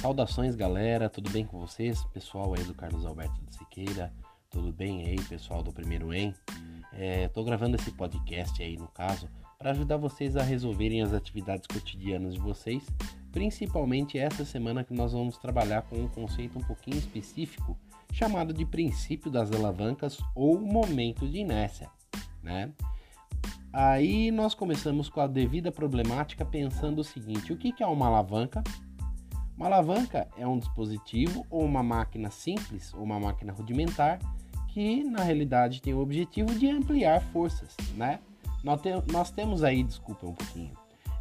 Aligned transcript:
Saudações 0.00 0.54
galera, 0.54 1.10
tudo 1.10 1.28
bem 1.28 1.44
com 1.44 1.58
vocês? 1.58 2.04
Pessoal 2.14 2.54
aí 2.54 2.62
do 2.62 2.72
Carlos 2.72 3.04
Alberto 3.04 3.40
de 3.44 3.56
Siqueira, 3.56 4.12
tudo 4.48 4.72
bem 4.72 5.04
aí, 5.04 5.20
pessoal 5.24 5.60
do 5.60 5.72
Primeiro 5.72 6.14
Em? 6.14 6.32
É, 6.92 7.26
tô 7.26 7.42
gravando 7.42 7.74
esse 7.74 7.90
podcast 7.90 8.62
aí 8.62 8.76
no 8.76 8.86
caso 8.86 9.28
para 9.58 9.72
ajudar 9.72 9.96
vocês 9.96 10.36
a 10.36 10.42
resolverem 10.44 11.02
as 11.02 11.12
atividades 11.12 11.66
cotidianas 11.66 12.34
de 12.34 12.40
vocês, 12.40 12.86
principalmente 13.32 14.16
essa 14.16 14.44
semana 14.44 14.84
que 14.84 14.94
nós 14.94 15.12
vamos 15.12 15.36
trabalhar 15.36 15.82
com 15.82 15.96
um 15.96 16.06
conceito 16.06 16.60
um 16.60 16.62
pouquinho 16.62 16.96
específico 16.96 17.76
chamado 18.12 18.54
de 18.54 18.64
princípio 18.64 19.32
das 19.32 19.50
alavancas 19.50 20.18
ou 20.32 20.60
momento 20.60 21.28
de 21.28 21.38
inércia, 21.38 21.90
né? 22.40 22.72
Aí 23.72 24.30
nós 24.30 24.54
começamos 24.54 25.08
com 25.08 25.20
a 25.20 25.26
devida 25.26 25.72
problemática 25.72 26.44
pensando 26.44 27.00
o 27.00 27.04
seguinte: 27.04 27.52
o 27.52 27.56
que 27.56 27.82
é 27.82 27.86
uma 27.86 28.06
alavanca? 28.06 28.62
Uma 29.58 29.66
alavanca 29.66 30.28
é 30.38 30.46
um 30.46 30.56
dispositivo 30.56 31.44
ou 31.50 31.64
uma 31.64 31.82
máquina 31.82 32.30
simples 32.30 32.94
ou 32.94 33.02
uma 33.02 33.18
máquina 33.18 33.52
rudimentar 33.52 34.20
que 34.68 35.02
na 35.02 35.24
realidade 35.24 35.82
tem 35.82 35.92
o 35.92 35.98
objetivo 35.98 36.54
de 36.54 36.70
ampliar 36.70 37.20
forças, 37.32 37.74
né? 37.96 38.20
Nós, 38.62 38.80
te 38.80 38.90
nós 39.10 39.32
temos 39.32 39.64
aí, 39.64 39.82
desculpa 39.82 40.26
um 40.26 40.32
pouquinho, 40.32 40.70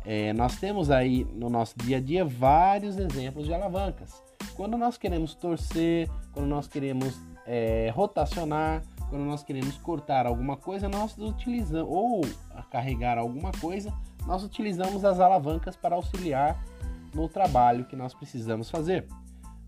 é, 0.05 0.33
nós 0.33 0.55
temos 0.57 0.91
aí 0.91 1.25
no 1.33 1.49
nosso 1.49 1.75
dia 1.79 1.97
a 1.97 1.99
dia 1.99 2.23
vários 2.23 2.99
exemplos 2.99 3.47
de 3.47 3.55
alavancas. 3.55 4.21
Quando 4.55 4.77
nós 4.77 4.99
queremos 4.99 5.33
torcer, 5.33 6.07
quando 6.31 6.45
nós 6.45 6.67
queremos 6.67 7.19
é, 7.43 7.91
rotacionar, 7.95 8.83
quando 9.09 9.23
nós 9.23 9.43
queremos 9.43 9.79
cortar 9.79 10.27
alguma 10.27 10.57
coisa, 10.57 10.87
nós 10.87 11.17
utilizamos 11.17 11.89
ou 11.89 12.21
carregar 12.69 13.17
alguma 13.17 13.51
coisa, 13.53 13.91
nós 14.27 14.43
utilizamos 14.43 15.03
as 15.03 15.19
alavancas 15.19 15.75
para 15.75 15.95
auxiliar 15.95 16.61
no 17.13 17.27
trabalho 17.27 17.85
que 17.85 17.95
nós 17.95 18.13
precisamos 18.13 18.69
fazer. 18.69 19.07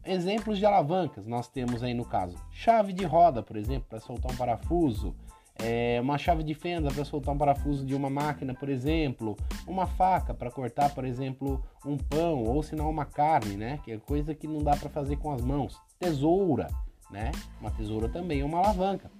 Exemplos 0.05 0.57
de 0.57 0.65
alavancas 0.65 1.27
nós 1.27 1.47
temos 1.47 1.83
aí 1.83 1.93
no 1.93 2.05
caso 2.05 2.35
chave 2.51 2.93
de 2.93 3.05
roda, 3.05 3.43
por 3.43 3.57
exemplo, 3.57 3.85
para 3.89 3.99
soltar 3.99 4.31
um 4.31 4.35
parafuso, 4.35 5.15
é, 5.61 5.99
uma 6.01 6.17
chave 6.17 6.41
de 6.41 6.53
fenda 6.53 6.89
para 6.89 7.03
soltar 7.03 7.35
um 7.35 7.37
parafuso 7.37 7.85
de 7.85 7.93
uma 7.93 8.09
máquina, 8.09 8.53
por 8.53 8.69
exemplo, 8.69 9.37
uma 9.67 9.85
faca 9.85 10.33
para 10.33 10.49
cortar, 10.49 10.93
por 10.95 11.03
exemplo, 11.03 11.63
um 11.85 11.97
pão 11.97 12.43
ou 12.43 12.63
se 12.63 12.75
não 12.75 12.89
uma 12.89 13.05
carne, 13.05 13.57
né? 13.57 13.79
Que 13.83 13.91
é 13.91 13.97
coisa 13.97 14.33
que 14.33 14.47
não 14.47 14.63
dá 14.63 14.75
para 14.75 14.89
fazer 14.89 15.17
com 15.17 15.31
as 15.31 15.41
mãos. 15.41 15.77
Tesoura, 15.99 16.67
né? 17.11 17.31
Uma 17.59 17.71
tesoura 17.71 18.07
também 18.07 18.39
é 18.39 18.45
uma 18.45 18.59
alavanca. 18.59 19.11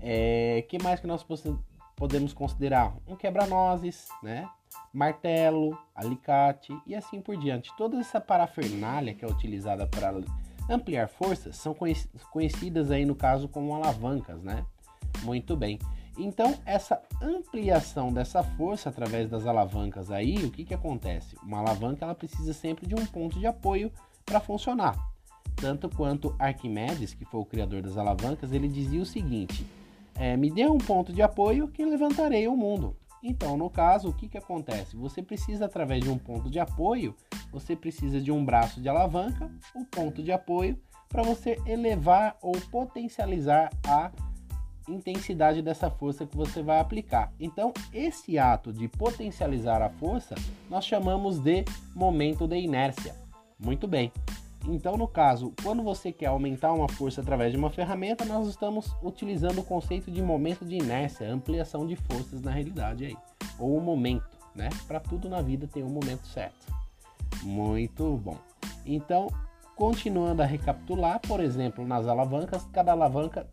É, 0.00 0.64
que 0.68 0.82
mais 0.82 1.00
que 1.00 1.06
nós 1.06 1.24
podemos 1.96 2.32
considerar? 2.32 2.92
Um 3.06 3.14
quebra-nozes, 3.14 4.08
né? 4.22 4.48
Martelo, 4.92 5.76
alicate 5.94 6.76
e 6.86 6.94
assim 6.94 7.20
por 7.20 7.36
diante. 7.36 7.74
Toda 7.76 7.98
essa 7.98 8.20
parafernália 8.20 9.14
que 9.14 9.24
é 9.24 9.28
utilizada 9.28 9.86
para 9.86 10.14
ampliar 10.68 11.08
forças 11.08 11.56
são 11.56 11.74
conhecidas 12.30 12.90
aí 12.90 13.04
no 13.04 13.14
caso 13.14 13.48
como 13.48 13.74
alavancas, 13.74 14.42
né? 14.42 14.64
Muito 15.22 15.56
bem. 15.56 15.78
Então, 16.16 16.54
essa 16.64 17.02
ampliação 17.20 18.12
dessa 18.12 18.42
força 18.42 18.88
através 18.88 19.28
das 19.28 19.46
alavancas 19.46 20.10
aí, 20.10 20.36
o 20.44 20.50
que, 20.50 20.64
que 20.64 20.74
acontece? 20.74 21.36
Uma 21.42 21.58
alavanca 21.58 22.04
ela 22.04 22.14
precisa 22.14 22.52
sempre 22.52 22.86
de 22.86 22.94
um 22.94 23.04
ponto 23.04 23.38
de 23.38 23.46
apoio 23.46 23.90
para 24.24 24.38
funcionar. 24.38 24.96
Tanto 25.56 25.88
quanto 25.88 26.34
Arquimedes, 26.38 27.14
que 27.14 27.24
foi 27.24 27.40
o 27.40 27.44
criador 27.44 27.82
das 27.82 27.96
alavancas, 27.96 28.52
ele 28.52 28.68
dizia 28.68 29.02
o 29.02 29.06
seguinte: 29.06 29.66
é, 30.14 30.36
me 30.36 30.50
dê 30.50 30.66
um 30.66 30.78
ponto 30.78 31.12
de 31.12 31.22
apoio 31.22 31.68
que 31.68 31.84
levantarei 31.84 32.46
o 32.46 32.56
mundo. 32.56 32.96
Então, 33.26 33.56
no 33.56 33.70
caso, 33.70 34.10
o 34.10 34.12
que, 34.12 34.28
que 34.28 34.36
acontece? 34.36 34.94
Você 34.96 35.22
precisa, 35.22 35.64
através 35.64 36.04
de 36.04 36.10
um 36.10 36.18
ponto 36.18 36.50
de 36.50 36.60
apoio, 36.60 37.16
você 37.50 37.74
precisa 37.74 38.20
de 38.20 38.30
um 38.30 38.44
braço 38.44 38.82
de 38.82 38.88
alavanca, 38.88 39.50
o 39.74 39.80
um 39.80 39.84
ponto 39.86 40.22
de 40.22 40.30
apoio, 40.30 40.78
para 41.08 41.22
você 41.22 41.58
elevar 41.64 42.36
ou 42.42 42.52
potencializar 42.70 43.70
a 43.86 44.12
intensidade 44.86 45.62
dessa 45.62 45.88
força 45.88 46.26
que 46.26 46.36
você 46.36 46.62
vai 46.62 46.78
aplicar. 46.78 47.32
Então, 47.40 47.72
esse 47.94 48.38
ato 48.38 48.70
de 48.70 48.88
potencializar 48.88 49.80
a 49.80 49.88
força, 49.88 50.34
nós 50.68 50.84
chamamos 50.84 51.38
de 51.38 51.64
momento 51.94 52.46
de 52.46 52.56
inércia. 52.56 53.14
Muito 53.58 53.88
bem. 53.88 54.12
Então, 54.66 54.96
no 54.96 55.06
caso, 55.06 55.52
quando 55.62 55.82
você 55.82 56.10
quer 56.10 56.26
aumentar 56.26 56.72
uma 56.72 56.88
força 56.88 57.20
através 57.20 57.52
de 57.52 57.58
uma 57.58 57.70
ferramenta, 57.70 58.24
nós 58.24 58.48
estamos 58.48 58.96
utilizando 59.02 59.58
o 59.58 59.64
conceito 59.64 60.10
de 60.10 60.22
momento 60.22 60.64
de 60.64 60.76
inércia, 60.76 61.30
ampliação 61.30 61.86
de 61.86 61.96
forças 61.96 62.40
na 62.40 62.50
realidade 62.50 63.04
aí, 63.04 63.16
ou 63.58 63.76
o 63.76 63.80
momento, 63.80 64.38
né? 64.54 64.70
Para 64.86 65.00
tudo 65.00 65.28
na 65.28 65.42
vida 65.42 65.66
tem 65.66 65.82
um 65.82 65.90
momento 65.90 66.26
certo. 66.26 66.66
Muito 67.42 68.16
bom. 68.16 68.38
Então, 68.86 69.28
continuando 69.76 70.42
a 70.42 70.46
recapitular, 70.46 71.20
por 71.20 71.40
exemplo, 71.40 71.86
nas 71.86 72.06
alavancas, 72.06 72.64
cada 72.72 72.92
alavanca 72.92 73.46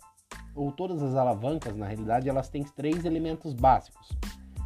ou 0.55 0.71
todas 0.71 1.01
as 1.01 1.15
alavancas, 1.15 1.75
na 1.75 1.87
realidade, 1.87 2.29
elas 2.29 2.49
têm 2.49 2.63
três 2.63 3.03
elementos 3.03 3.53
básicos. 3.53 4.09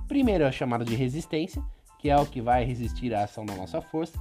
Primeiro 0.08 0.44
é 0.44 0.48
a 0.48 0.52
chamada 0.52 0.86
de 0.86 0.96
resistência, 0.96 1.64
que 2.00 2.10
é 2.10 2.18
o 2.18 2.26
que 2.26 2.42
vai 2.42 2.64
resistir 2.64 3.14
à 3.16 3.24
ação 3.24 3.46
da 3.46 3.56
nossa 3.56 3.82
força. 3.82 4.20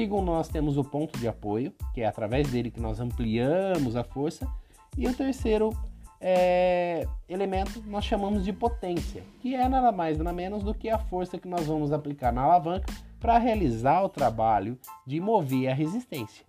Segundo, 0.00 0.24
nós 0.24 0.48
temos 0.48 0.78
o 0.78 0.82
ponto 0.82 1.18
de 1.18 1.28
apoio, 1.28 1.74
que 1.92 2.00
é 2.00 2.06
através 2.06 2.50
dele 2.50 2.70
que 2.70 2.80
nós 2.80 3.00
ampliamos 3.00 3.96
a 3.96 4.02
força. 4.02 4.48
E 4.96 5.06
o 5.06 5.14
terceiro 5.14 5.76
é, 6.18 7.06
elemento 7.28 7.84
nós 7.86 8.06
chamamos 8.06 8.42
de 8.42 8.50
potência, 8.50 9.22
que 9.42 9.54
é 9.54 9.68
nada 9.68 9.92
mais 9.92 10.16
nada 10.16 10.32
menos 10.32 10.62
do 10.62 10.72
que 10.72 10.88
a 10.88 10.98
força 10.98 11.36
que 11.36 11.46
nós 11.46 11.66
vamos 11.66 11.92
aplicar 11.92 12.32
na 12.32 12.40
alavanca 12.40 12.90
para 13.20 13.36
realizar 13.36 14.02
o 14.02 14.08
trabalho 14.08 14.78
de 15.06 15.20
mover 15.20 15.68
a 15.68 15.74
resistência. 15.74 16.46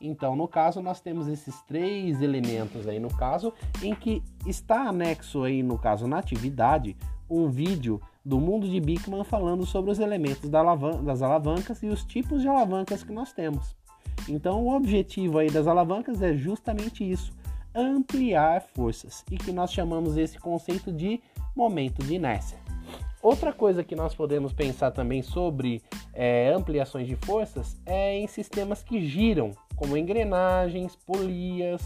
Então, 0.00 0.34
no 0.34 0.48
caso, 0.48 0.80
nós 0.80 0.98
temos 0.98 1.28
esses 1.28 1.60
três 1.64 2.22
elementos 2.22 2.88
aí 2.88 2.98
no 2.98 3.14
caso, 3.14 3.52
em 3.82 3.94
que 3.94 4.22
está 4.46 4.88
anexo 4.88 5.42
aí 5.42 5.62
no 5.62 5.78
caso 5.78 6.06
na 6.06 6.16
atividade 6.16 6.96
um 7.28 7.50
vídeo 7.50 8.00
do 8.24 8.40
mundo 8.40 8.66
de 8.68 8.80
Bickman 8.80 9.22
falando 9.22 9.66
sobre 9.66 9.90
os 9.90 9.98
elementos 9.98 10.48
das 10.48 11.20
alavancas 11.20 11.82
e 11.82 11.86
os 11.86 12.04
tipos 12.04 12.40
de 12.40 12.48
alavancas 12.48 13.02
que 13.02 13.12
nós 13.12 13.32
temos. 13.32 13.76
Então, 14.28 14.64
o 14.64 14.74
objetivo 14.74 15.38
aí 15.38 15.50
das 15.50 15.66
alavancas 15.66 16.22
é 16.22 16.34
justamente 16.34 17.08
isso: 17.08 17.32
ampliar 17.74 18.62
forças 18.62 19.24
e 19.30 19.36
que 19.36 19.52
nós 19.52 19.72
chamamos 19.72 20.16
esse 20.16 20.38
conceito 20.38 20.90
de 20.90 21.20
momento 21.54 22.02
de 22.02 22.14
inércia. 22.14 22.58
Outra 23.22 23.52
coisa 23.52 23.82
que 23.82 23.96
nós 23.96 24.14
podemos 24.14 24.52
pensar 24.52 24.90
também 24.90 25.22
sobre 25.22 25.82
é, 26.12 26.52
ampliações 26.52 27.06
de 27.06 27.16
forças 27.16 27.76
é 27.86 28.18
em 28.18 28.26
sistemas 28.26 28.82
que 28.82 29.06
giram, 29.06 29.50
como 29.76 29.96
engrenagens, 29.96 30.94
polias, 30.94 31.82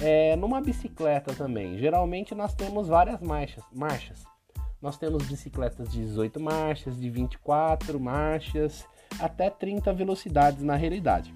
é, 0.00 0.36
numa 0.36 0.60
bicicleta 0.60 1.34
também. 1.34 1.78
Geralmente 1.78 2.32
nós 2.34 2.54
temos 2.54 2.86
várias 2.86 3.20
marchas, 3.20 3.64
marchas 3.74 4.24
nós 4.80 4.96
temos 4.96 5.24
bicicletas 5.26 5.90
de 5.90 6.00
18 6.00 6.40
marchas, 6.40 6.98
de 6.98 7.10
24 7.10 7.98
marchas, 7.98 8.84
até 9.18 9.50
30 9.50 9.92
velocidades 9.92 10.62
na 10.62 10.76
realidade. 10.76 11.34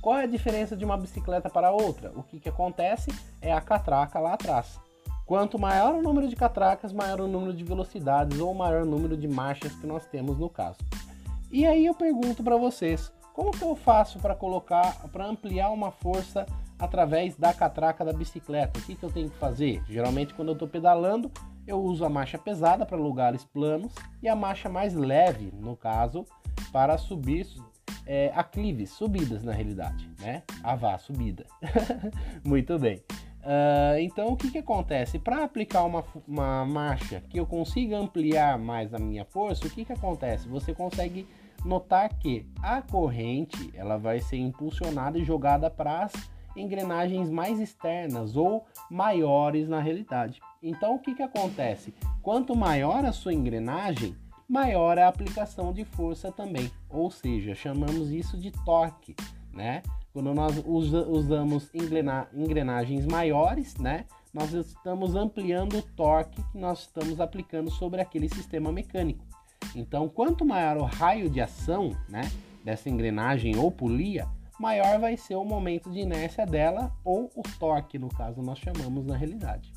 Qual 0.00 0.18
é 0.18 0.24
a 0.24 0.26
diferença 0.26 0.76
de 0.76 0.84
uma 0.84 0.96
bicicleta 0.96 1.48
para 1.48 1.70
outra? 1.70 2.12
O 2.14 2.22
que, 2.22 2.38
que 2.38 2.48
acontece 2.48 3.10
é 3.40 3.52
a 3.52 3.60
catraca 3.60 4.18
lá 4.18 4.34
atrás. 4.34 4.78
Quanto 5.26 5.58
maior 5.58 5.94
o 5.94 6.02
número 6.02 6.28
de 6.28 6.36
catracas, 6.36 6.92
maior 6.92 7.20
o 7.20 7.26
número 7.26 7.54
de 7.54 7.64
velocidades 7.64 8.38
ou 8.38 8.52
maior 8.52 8.82
o 8.82 8.86
número 8.86 9.16
de 9.16 9.26
marchas 9.26 9.74
que 9.74 9.86
nós 9.86 10.04
temos 10.06 10.38
no 10.38 10.50
caso. 10.50 10.78
E 11.50 11.64
aí 11.64 11.86
eu 11.86 11.94
pergunto 11.94 12.42
para 12.42 12.56
vocês, 12.56 13.10
como 13.32 13.50
que 13.50 13.62
eu 13.62 13.74
faço 13.74 14.18
para 14.18 14.34
colocar, 14.34 15.08
para 15.10 15.24
ampliar 15.26 15.70
uma 15.70 15.90
força 15.90 16.44
através 16.78 17.36
da 17.36 17.54
catraca 17.54 18.04
da 18.04 18.12
bicicleta? 18.12 18.78
O 18.78 18.82
que, 18.82 18.94
que 18.94 19.02
eu 19.02 19.10
tenho 19.10 19.30
que 19.30 19.38
fazer? 19.38 19.82
Geralmente 19.88 20.34
quando 20.34 20.48
eu 20.48 20.54
estou 20.54 20.68
pedalando, 20.68 21.32
eu 21.66 21.80
uso 21.80 22.04
a 22.04 22.08
marcha 22.08 22.38
pesada 22.38 22.84
para 22.84 22.96
lugares 22.96 23.44
planos 23.44 23.92
e 24.22 24.28
a 24.28 24.36
marcha 24.36 24.68
mais 24.68 24.94
leve, 24.94 25.52
no 25.52 25.76
caso, 25.76 26.24
para 26.72 26.98
subir 26.98 27.46
é, 28.06 28.32
aclives, 28.34 28.90
subidas 28.90 29.42
na 29.42 29.52
realidade, 29.52 30.10
né? 30.20 30.42
Ah, 30.62 30.76
vá, 30.76 30.98
subida. 30.98 31.46
Muito 32.44 32.78
bem. 32.78 33.02
Uh, 33.44 33.98
então, 34.00 34.28
o 34.28 34.36
que, 34.36 34.50
que 34.50 34.58
acontece? 34.58 35.18
Para 35.18 35.44
aplicar 35.44 35.84
uma, 35.84 36.02
uma 36.26 36.64
marcha 36.64 37.22
que 37.28 37.38
eu 37.38 37.46
consiga 37.46 37.98
ampliar 37.98 38.58
mais 38.58 38.94
a 38.94 38.98
minha 38.98 39.24
força, 39.24 39.66
o 39.66 39.70
que, 39.70 39.84
que 39.84 39.92
acontece? 39.92 40.48
Você 40.48 40.72
consegue 40.72 41.26
notar 41.62 42.08
que 42.18 42.46
a 42.62 42.80
corrente 42.80 43.70
ela 43.74 43.98
vai 43.98 44.20
ser 44.20 44.38
impulsionada 44.38 45.18
e 45.18 45.24
jogada 45.24 45.70
para 45.70 46.04
as 46.04 46.12
engrenagens 46.56 47.30
mais 47.30 47.60
externas 47.60 48.36
ou 48.36 48.64
maiores 48.90 49.68
na 49.68 49.80
realidade. 49.80 50.40
Então 50.62 50.94
o 50.94 50.98
que, 50.98 51.14
que 51.14 51.22
acontece? 51.22 51.94
Quanto 52.22 52.56
maior 52.56 53.04
a 53.04 53.12
sua 53.12 53.34
engrenagem, 53.34 54.16
maior 54.48 54.98
é 54.98 55.02
a 55.02 55.08
aplicação 55.08 55.72
de 55.72 55.84
força 55.84 56.30
também. 56.30 56.70
Ou 56.88 57.10
seja, 57.10 57.54
chamamos 57.54 58.10
isso 58.10 58.38
de 58.38 58.50
torque, 58.64 59.14
né? 59.52 59.82
Quando 60.12 60.32
nós 60.32 60.62
usa, 60.64 61.06
usamos 61.08 61.74
engrena, 61.74 62.28
engrenagens 62.32 63.04
maiores, 63.04 63.76
né? 63.76 64.04
Nós 64.32 64.52
estamos 64.52 65.16
ampliando 65.16 65.78
o 65.78 65.82
torque 65.82 66.42
que 66.50 66.58
nós 66.58 66.80
estamos 66.80 67.20
aplicando 67.20 67.70
sobre 67.70 68.00
aquele 68.00 68.28
sistema 68.28 68.70
mecânico. 68.70 69.24
Então, 69.74 70.08
quanto 70.08 70.44
maior 70.44 70.76
o 70.76 70.84
raio 70.84 71.28
de 71.28 71.40
ação, 71.40 71.90
né? 72.08 72.22
dessa 72.64 72.88
engrenagem 72.88 73.56
ou 73.56 73.70
polia, 73.70 74.26
maior 74.58 74.98
vai 74.98 75.16
ser 75.16 75.36
o 75.36 75.44
momento 75.44 75.90
de 75.90 76.00
inércia 76.00 76.46
dela 76.46 76.92
ou 77.04 77.30
o 77.34 77.42
torque, 77.58 77.98
no 77.98 78.08
caso 78.08 78.42
nós 78.42 78.58
chamamos 78.58 79.04
na 79.04 79.16
realidade. 79.16 79.72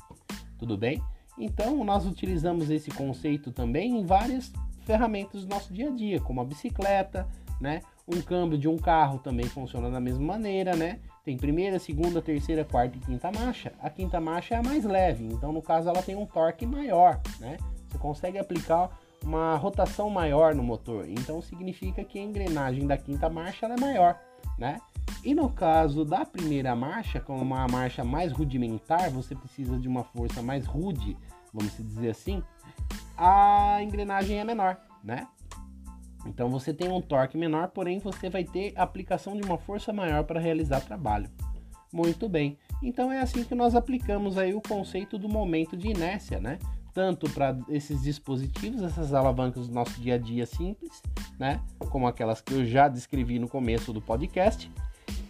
Tudo 0.58 0.76
bem? 0.76 1.02
Então 1.38 1.84
nós 1.84 2.06
utilizamos 2.06 2.70
esse 2.70 2.90
conceito 2.90 3.52
também 3.52 3.98
em 3.98 4.04
várias 4.04 4.52
ferramentas 4.84 5.44
do 5.44 5.48
nosso 5.48 5.72
dia 5.72 5.88
a 5.88 5.94
dia, 5.94 6.20
como 6.20 6.40
a 6.40 6.44
bicicleta, 6.44 7.28
né? 7.60 7.80
Um 8.06 8.22
câmbio 8.22 8.58
de 8.58 8.66
um 8.66 8.78
carro 8.78 9.18
também 9.18 9.46
funciona 9.46 9.90
da 9.90 10.00
mesma 10.00 10.24
maneira, 10.24 10.74
né? 10.74 10.98
Tem 11.24 11.36
primeira, 11.36 11.78
segunda, 11.78 12.22
terceira, 12.22 12.64
quarta 12.64 12.96
e 12.96 13.00
quinta 13.00 13.30
marcha. 13.30 13.72
A 13.80 13.90
quinta 13.90 14.18
marcha 14.18 14.54
é 14.54 14.58
a 14.58 14.62
mais 14.62 14.84
leve, 14.84 15.26
então 15.26 15.52
no 15.52 15.60
caso 15.60 15.88
ela 15.88 16.02
tem 16.02 16.16
um 16.16 16.24
torque 16.24 16.64
maior, 16.64 17.20
né? 17.38 17.58
Você 17.86 17.98
consegue 17.98 18.38
aplicar 18.38 18.90
uma 19.22 19.56
rotação 19.56 20.08
maior 20.08 20.54
no 20.54 20.62
motor, 20.62 21.06
então 21.08 21.42
significa 21.42 22.02
que 22.04 22.18
a 22.18 22.22
engrenagem 22.22 22.86
da 22.86 22.96
quinta 22.96 23.28
marcha 23.28 23.66
é 23.66 23.78
maior, 23.78 24.18
né? 24.58 24.80
E 25.24 25.34
no 25.34 25.48
caso 25.50 26.04
da 26.04 26.24
primeira 26.24 26.74
marcha, 26.76 27.20
como 27.20 27.42
uma 27.42 27.66
marcha 27.66 28.04
mais 28.04 28.32
rudimentar, 28.32 29.10
você 29.10 29.34
precisa 29.34 29.78
de 29.78 29.88
uma 29.88 30.04
força 30.04 30.42
mais 30.42 30.66
rude, 30.66 31.16
vamos 31.52 31.76
dizer 31.76 32.10
assim, 32.10 32.42
a 33.16 33.82
engrenagem 33.82 34.38
é 34.38 34.44
menor, 34.44 34.78
né? 35.02 35.26
Então 36.26 36.50
você 36.50 36.74
tem 36.74 36.90
um 36.90 37.00
torque 37.00 37.38
menor, 37.38 37.68
porém 37.68 37.98
você 37.98 38.28
vai 38.28 38.44
ter 38.44 38.72
aplicação 38.76 39.36
de 39.36 39.42
uma 39.42 39.56
força 39.56 39.92
maior 39.92 40.24
para 40.24 40.40
realizar 40.40 40.80
trabalho. 40.80 41.30
Muito 41.92 42.28
bem. 42.28 42.58
Então 42.82 43.10
é 43.10 43.20
assim 43.20 43.44
que 43.44 43.54
nós 43.54 43.74
aplicamos 43.74 44.36
aí 44.36 44.54
o 44.54 44.60
conceito 44.60 45.18
do 45.18 45.28
momento 45.28 45.76
de 45.76 45.88
inércia, 45.88 46.38
né? 46.38 46.58
Tanto 46.92 47.30
para 47.30 47.56
esses 47.68 48.02
dispositivos, 48.02 48.82
essas 48.82 49.14
alavancas 49.14 49.68
do 49.68 49.74
nosso 49.74 50.00
dia 50.00 50.14
a 50.14 50.18
dia 50.18 50.46
simples, 50.46 51.02
né? 51.38 51.60
Como 51.90 52.06
aquelas 52.06 52.40
que 52.40 52.52
eu 52.52 52.64
já 52.64 52.88
descrevi 52.88 53.38
no 53.38 53.48
começo 53.48 53.92
do 53.92 54.00
podcast, 54.00 54.70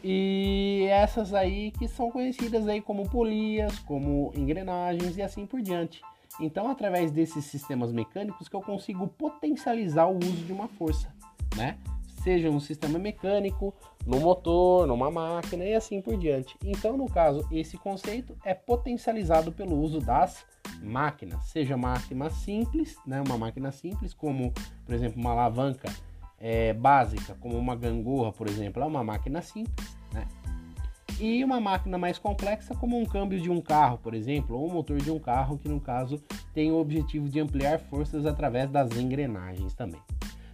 e 0.02 0.86
essas 0.90 1.34
aí 1.34 1.70
que 1.72 1.88
são 1.88 2.10
conhecidas 2.10 2.68
aí 2.68 2.80
como 2.80 3.08
polias, 3.08 3.78
como 3.80 4.32
engrenagens 4.34 5.16
e 5.16 5.22
assim 5.22 5.44
por 5.44 5.60
diante. 5.60 6.00
Então, 6.40 6.70
através 6.70 7.10
desses 7.10 7.44
sistemas 7.46 7.92
mecânicos 7.92 8.48
que 8.48 8.54
eu 8.54 8.60
consigo 8.60 9.08
potencializar 9.08 10.06
o 10.06 10.16
uso 10.16 10.44
de 10.44 10.52
uma 10.52 10.68
força, 10.68 11.12
né? 11.56 11.76
Seja 12.22 12.50
um 12.50 12.60
sistema 12.60 12.98
mecânico, 12.98 13.74
no 14.06 14.20
motor, 14.20 14.86
numa 14.86 15.10
máquina 15.10 15.64
e 15.64 15.74
assim 15.74 16.00
por 16.00 16.16
diante. 16.16 16.56
Então, 16.64 16.96
no 16.96 17.08
caso, 17.08 17.46
esse 17.50 17.76
conceito 17.76 18.36
é 18.44 18.54
potencializado 18.54 19.52
pelo 19.52 19.78
uso 19.78 20.00
das 20.00 20.44
máquinas, 20.82 21.44
seja 21.44 21.76
máquina 21.76 22.30
simples, 22.30 22.96
né? 23.06 23.22
Uma 23.26 23.38
máquina 23.38 23.70
simples, 23.70 24.14
como 24.14 24.52
por 24.84 24.94
exemplo 24.94 25.20
uma 25.20 25.32
alavanca 25.32 25.92
é, 26.40 26.72
básica, 26.72 27.36
como 27.40 27.56
uma 27.56 27.74
gangorra, 27.74 28.32
por 28.32 28.46
exemplo, 28.46 28.82
é 28.82 28.86
uma 28.86 29.02
máquina 29.02 29.42
simples, 29.42 29.96
né? 30.12 30.26
E 31.20 31.42
uma 31.42 31.60
máquina 31.60 31.98
mais 31.98 32.16
complexa, 32.16 32.76
como 32.76 32.96
um 32.96 33.04
câmbio 33.04 33.40
de 33.40 33.50
um 33.50 33.60
carro, 33.60 33.98
por 33.98 34.14
exemplo, 34.14 34.56
ou 34.56 34.68
um 34.68 34.72
motor 34.72 34.98
de 34.98 35.10
um 35.10 35.18
carro, 35.18 35.58
que 35.58 35.68
no 35.68 35.80
caso 35.80 36.22
tem 36.54 36.70
o 36.70 36.76
objetivo 36.76 37.28
de 37.28 37.40
ampliar 37.40 37.80
forças 37.80 38.24
através 38.24 38.70
das 38.70 38.96
engrenagens 38.96 39.74
também. 39.74 40.00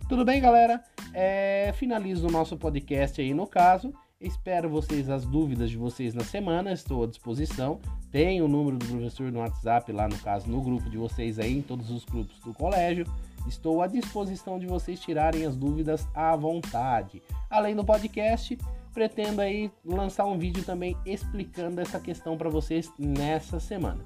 Tudo 0.09 0.25
bem, 0.25 0.41
galera? 0.41 0.83
É, 1.15 1.73
finalizo 1.77 2.27
o 2.27 2.31
nosso 2.31 2.57
podcast 2.57 3.21
aí 3.21 3.33
no 3.33 3.47
caso. 3.47 3.95
Espero 4.21 4.69
vocês 4.69 5.09
as 5.09 5.25
dúvidas 5.25 5.71
de 5.71 5.77
vocês 5.77 6.15
na 6.15 6.25
semana, 6.25 6.73
estou 6.73 7.05
à 7.05 7.07
disposição. 7.07 7.79
Tem 8.11 8.43
o 8.43 8.49
número 8.49 8.79
do 8.79 8.87
professor 8.87 9.31
no 9.31 9.41
WhatsApp 9.41 9.93
lá 9.93 10.09
no 10.09 10.19
caso 10.19 10.49
no 10.49 10.61
grupo 10.61 10.89
de 10.91 10.97
vocês 10.97 11.39
aí, 11.39 11.59
em 11.59 11.63
todos 11.63 11.91
os 11.91 12.05
grupos 12.05 12.39
do 12.41 12.53
colégio. 12.53 13.07
Estou 13.47 13.83
à 13.83 13.87
disposição 13.87 14.59
de 14.59 14.67
vocês 14.67 14.99
tirarem 14.99 15.45
as 15.45 15.55
dúvidas 15.55 16.09
à 16.15 16.35
vontade. 16.35 17.23
Além 17.51 17.77
do 17.77 17.85
podcast, 17.85 18.59
pretendo 18.93 19.41
aí 19.41 19.71
lançar 19.85 20.25
um 20.25 20.39
vídeo 20.39 20.65
também 20.65 20.97
explicando 21.05 21.81
essa 21.81 22.01
questão 22.01 22.39
para 22.39 22.49
vocês 22.49 22.91
nessa 22.99 23.61
semana. 23.61 24.05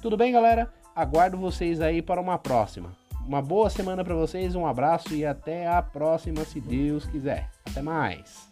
Tudo 0.00 0.16
bem, 0.16 0.32
galera? 0.32 0.72
Aguardo 0.94 1.38
vocês 1.38 1.80
aí 1.80 2.02
para 2.02 2.20
uma 2.20 2.36
próxima. 2.36 3.01
Uma 3.26 3.40
boa 3.40 3.70
semana 3.70 4.04
para 4.04 4.14
vocês, 4.14 4.54
um 4.54 4.66
abraço 4.66 5.14
e 5.14 5.24
até 5.24 5.66
a 5.66 5.80
próxima, 5.80 6.44
se 6.44 6.60
Deus 6.60 7.06
quiser. 7.06 7.50
Até 7.64 7.80
mais. 7.80 8.51